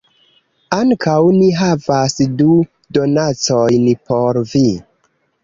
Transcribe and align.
Ankaŭ 0.77 1.17
ni 1.35 1.49
havas 1.57 2.15
du 2.41 2.49
donacojn 2.99 3.87
por 4.09 4.43
vi 4.55 4.65